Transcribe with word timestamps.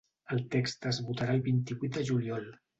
El 0.35 0.39
text 0.55 0.87
es 0.93 1.01
votarà 1.11 1.37
el 1.41 1.45
vint-i-vuit 1.51 1.97
de 2.01 2.09
juliol. 2.11 2.53